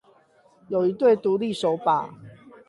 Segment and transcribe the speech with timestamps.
[0.67, 2.09] 有一對獨立手把